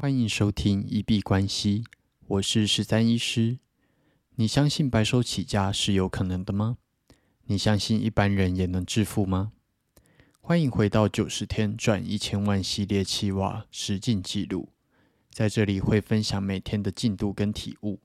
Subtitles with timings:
[0.00, 1.82] 欢迎收听一币关系，
[2.28, 3.58] 我是十三医师。
[4.36, 6.76] 你相信白手起家是有可能的吗？
[7.46, 9.50] 你相信一般人也能致富吗？
[10.40, 14.68] 欢迎回到九十天赚一千万系列企划实进记录，
[15.32, 17.98] 在这里会分享每天的进度跟体悟。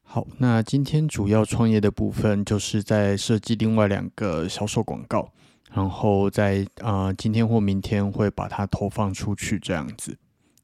[0.00, 5.34] 好，那今天主要创业的部分就是在设计另外两个销售广告，
[5.70, 10.16] 然后在啊今天或明天会把它投放出去，这样子。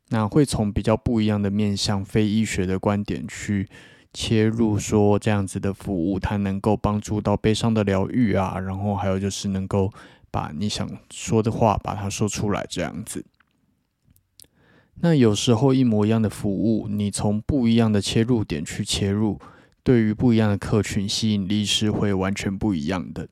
[0.09, 3.69] 那会从比较不一样的面向、非医学的观点去
[4.13, 9.93] 切入，说这样子的服务，它能够帮助到悲伤的疗愈啊，然后还有就是能够
[10.31, 13.25] 把你想说的话把它说出来，这样子。
[15.01, 19.39] 那有时候一模一样的服务，你从不一样的切入点去切入，
[19.83, 23.29] 对于不一样的客群吸引力是会完全不一样的。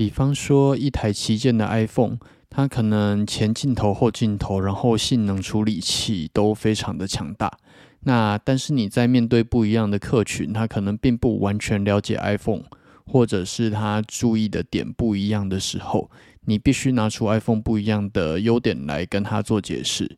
[0.00, 2.16] 比方说一台旗舰的 iPhone。
[2.48, 7.58] 它可能前镜头、后镜头，然后性能处理器都非常的强大。
[8.00, 12.64] 那但是你在面对不一样的客群，他可能并不完全了解 iPhone，
[13.06, 16.10] 或者是他注意的点不一样的时候，
[16.46, 20.16] 你必须拿出 iPhone 不一样的优点来跟他做解释。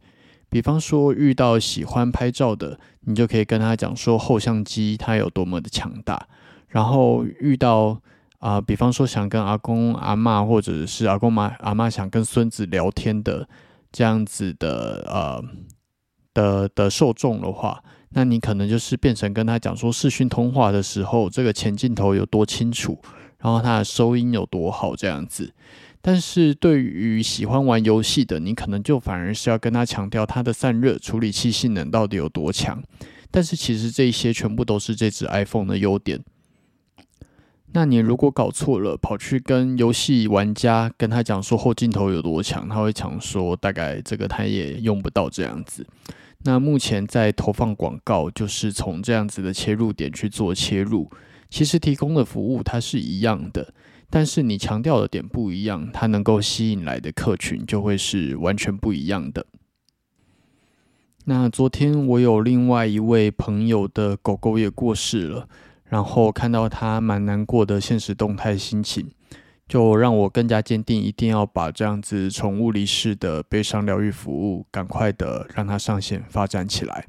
[0.48, 6.28] 比方说遇到喜欢拍照的，你就可以跟他讲说后相机它有多么的强大。
[6.68, 8.00] 然后遇到
[8.42, 13.48] 啊，比方说想跟阿公阿妈，或者是阿公妈阿妈想跟孙子聊天的
[13.92, 15.44] 这样子的呃
[16.34, 22.98] 的的受众的话，那你可能就是变成跟他讲说视讯通话的时候，这个前镜头有多清楚，
[23.38, 25.54] 然后它的收音有多好这样子。
[26.00, 32.82] 但是对于喜欢玩游戏的，你可能就反而是要跟他强调它的散热处理器性能到底有多强。
[33.30, 36.20] 但是其实这些全部都是这只 iPhone 的优点。
[37.74, 45.86] 那你如果搞错了，跑去跟游戏玩家跟他讲说后镜头有多强，他会讲说大概这个他也用不到这样子。
[46.44, 51.10] 那目前在投放广告，就是从这样子的切入点去做切入，
[51.48, 53.72] 其实提供的服务它是一样的，
[54.10, 59.46] 但是你强调的点不一样，它能够吸引来的客群就会是完全不一样的。
[61.24, 65.48] 那昨天我有另外一位朋友的狗狗也过世了。
[65.92, 69.10] 然后看到他蛮难过的现实动态心情，
[69.68, 77.06] 就让我更加坚定，一定要把这样子宠物离世的悲伤疗愈服务赶快的让它上线发展起来。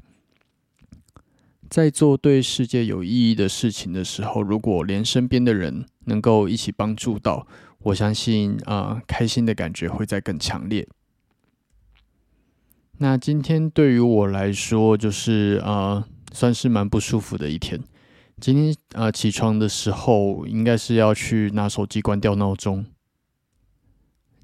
[1.70, 7.46] 在做对世界有意义的事情的时候，如果连身边的人能够一起帮助到，
[7.84, 10.86] 我相信啊，开心的感觉会再更强烈。
[12.98, 17.80] 那今天对于我来说，就是啊，算是蛮不舒服的一天。
[18.40, 22.84] 今天呃起床的时候，应该是要去拿手机关掉闹钟，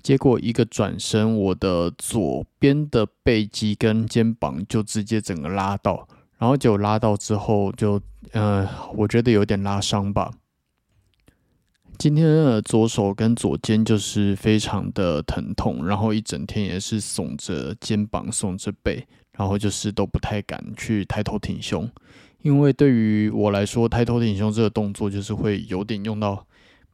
[0.02, 6.08] 结果一个转身，我的左边的背肌跟肩膀就直接整个拉到，
[6.38, 8.00] 然后就拉到之后就
[8.32, 10.30] 呃，我觉得有点拉伤吧。
[11.98, 21.86] 今天的左手跟左肩就是非常的疼痛，然后一整天也是耸着肩膀、耸着背，然后就是都不太敢去抬头挺胸。
[22.42, 26.46] 因为对于我来说，抬头挺胸这个动作就是会有点用到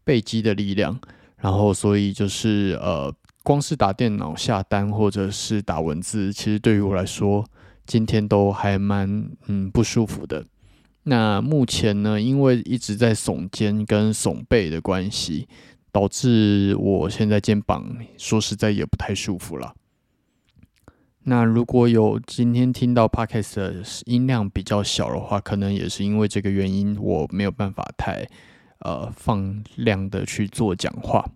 [0.05, 0.99] 背肌的力量，
[1.39, 3.13] 然后所以就是呃，
[3.43, 7.45] 光是打电脑下单或者是打文字，其实对于我来说，
[7.87, 10.45] 今天都还蛮嗯不舒服的。
[11.05, 15.47] 那目前呢，因为一直在耸肩跟耸背的关系，
[15.93, 19.73] 导致我现在肩膀说实在也不太舒服了。
[21.29, 28.25] 那如果有今天听到 podcast 的音量比较小的话，可能也是因为这个原因，我没有办法太
[28.79, 31.29] 呃放量的去做讲话。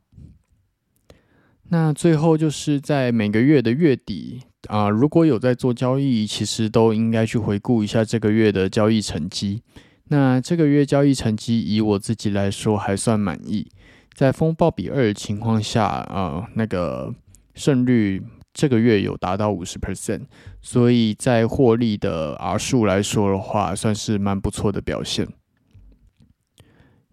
[1.71, 9.65] 那最后就是在每个月的月底啊，如果有在做交易，其实都应该去回顾一下这个月的交易成绩。
[10.05, 13.69] 那这个月交易成绩以我自己来说还算满意，
[14.15, 17.13] 在风暴比二的情况下啊，那个
[17.57, 18.23] 胜率。
[18.53, 20.23] 这个月有达到五十 percent，
[20.61, 25.29] 所以在获利的 R 数来说的话，算是蛮不错的表现。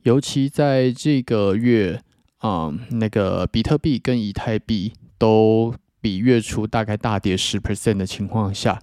[0.01, 2.01] 尤其在这个月，
[2.39, 8.81] 啊，那个比特币跟以太币都比月初大概大跌十 percent 的情况下，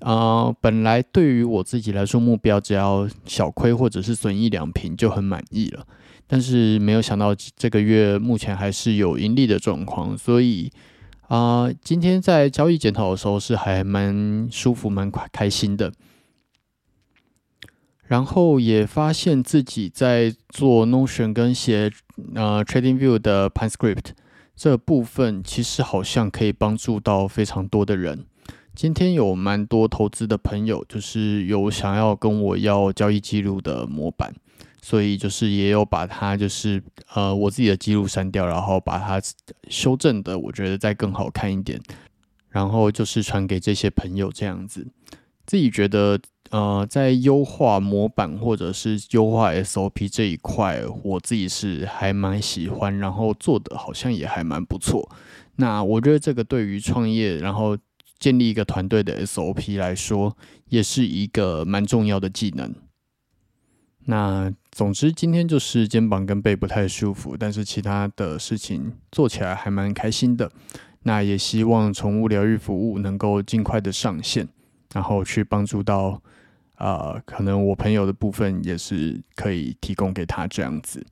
[0.00, 5.86] 啊，本来对于我自己来说，目标只要小亏或者是损一两平就很满意了。
[6.26, 10.70] 但是没有想到这个月目前还是有盈利的状况，所以。
[11.28, 15.92] 啊，今天在交易检讨的时候是还蛮舒服、蛮开开心的，
[18.04, 21.90] 然后也发现自己在做 Notion 跟写
[22.36, 24.10] 呃 Trading View 的 Pan Script，
[24.54, 28.24] 这部分其实好像可以帮助到非常多的人。
[28.76, 34.32] 今天有蛮多投资的朋友，就是有想要跟我要交易记录的模板，
[34.86, 36.80] 所以就是也有把它就是
[37.12, 39.20] 呃我自己的记录删掉，然后把它
[39.68, 41.80] 修正的，我觉得再更好看一点，
[42.50, 44.86] 然后就是传给这些朋友这样子。
[45.44, 46.16] 自己觉得
[46.50, 55.10] 呃在优化模板或者是优化 SOP 这一块，我自己是还蛮喜欢，然后做的好像也还蛮不错。
[55.56, 57.76] 那我觉得这个对于创业，然后
[58.20, 60.36] 建立一个团队的 SOP 来说，
[60.68, 62.72] 也是一个蛮重要的技能。
[64.06, 70.50] 那总之，今天就是肩膀跟背不太舒服，但是其他的事情做起来还蛮开心的。
[71.02, 74.48] 那也希望宠物疗愈服务能够尽快的上线，
[74.92, 76.20] 然后去帮助到
[76.76, 81.04] 啊，可能我朋友的部分也是可以提供给他这样子。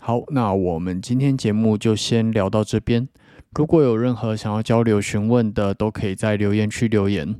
[0.00, 3.08] 好，那我们今天节目就先聊到这边。
[3.54, 7.34] 如果有任何想要交流询问的，都可以在留言区留言，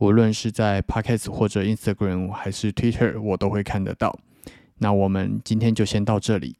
[0.00, 4.18] 无论是在 Podcast 或者 Instagram 还是 Twitter，我都会看得到。
[4.78, 6.56] 那我们今天就先到这里。